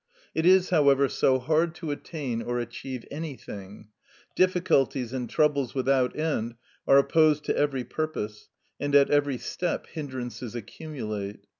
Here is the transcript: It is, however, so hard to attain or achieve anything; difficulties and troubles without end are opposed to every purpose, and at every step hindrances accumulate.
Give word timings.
It 0.33 0.47
is, 0.47 0.71
however, 0.71 1.07
so 1.07 1.37
hard 1.37 1.75
to 1.75 1.91
attain 1.91 2.41
or 2.41 2.57
achieve 2.59 3.05
anything; 3.11 3.89
difficulties 4.35 5.13
and 5.13 5.29
troubles 5.29 5.75
without 5.75 6.17
end 6.17 6.55
are 6.87 6.97
opposed 6.97 7.43
to 7.43 7.55
every 7.55 7.83
purpose, 7.83 8.49
and 8.79 8.95
at 8.95 9.11
every 9.11 9.37
step 9.37 9.85
hindrances 9.85 10.55
accumulate. 10.55 11.45